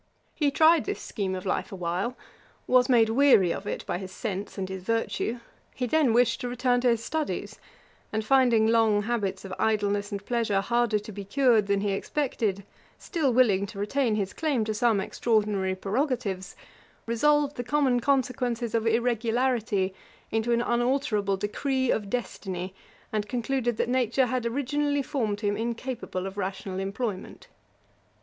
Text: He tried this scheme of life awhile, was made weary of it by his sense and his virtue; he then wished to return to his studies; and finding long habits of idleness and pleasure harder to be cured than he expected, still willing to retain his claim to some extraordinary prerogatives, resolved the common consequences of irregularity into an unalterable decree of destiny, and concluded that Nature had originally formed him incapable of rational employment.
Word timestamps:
He 0.33 0.49
tried 0.49 0.85
this 0.85 0.99
scheme 0.99 1.35
of 1.35 1.45
life 1.45 1.71
awhile, 1.71 2.17
was 2.65 2.89
made 2.89 3.09
weary 3.09 3.53
of 3.53 3.67
it 3.67 3.85
by 3.85 3.99
his 3.99 4.11
sense 4.11 4.57
and 4.57 4.67
his 4.67 4.81
virtue; 4.81 5.39
he 5.75 5.85
then 5.85 6.11
wished 6.11 6.41
to 6.41 6.49
return 6.49 6.81
to 6.81 6.87
his 6.87 7.05
studies; 7.05 7.59
and 8.11 8.25
finding 8.25 8.65
long 8.65 9.03
habits 9.03 9.45
of 9.45 9.53
idleness 9.59 10.11
and 10.11 10.25
pleasure 10.25 10.59
harder 10.59 10.97
to 10.97 11.11
be 11.11 11.23
cured 11.23 11.67
than 11.67 11.81
he 11.81 11.91
expected, 11.91 12.63
still 12.97 13.31
willing 13.31 13.67
to 13.67 13.77
retain 13.77 14.15
his 14.15 14.33
claim 14.33 14.65
to 14.65 14.73
some 14.73 14.99
extraordinary 14.99 15.75
prerogatives, 15.75 16.55
resolved 17.05 17.55
the 17.55 17.63
common 17.63 17.99
consequences 17.99 18.73
of 18.73 18.87
irregularity 18.87 19.93
into 20.31 20.51
an 20.51 20.63
unalterable 20.63 21.37
decree 21.37 21.91
of 21.91 22.09
destiny, 22.09 22.73
and 23.13 23.29
concluded 23.29 23.77
that 23.77 23.87
Nature 23.87 24.25
had 24.25 24.47
originally 24.47 25.03
formed 25.03 25.41
him 25.41 25.55
incapable 25.55 26.25
of 26.25 26.39
rational 26.39 26.79
employment. 26.79 27.49